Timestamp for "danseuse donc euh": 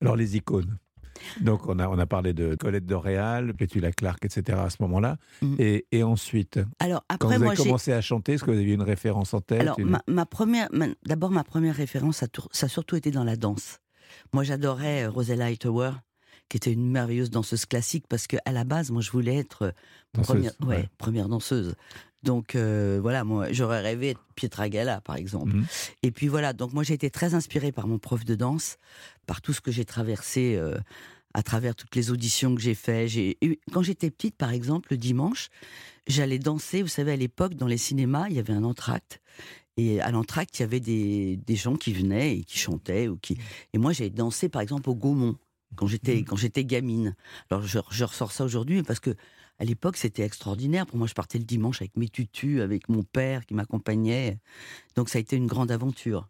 21.28-22.98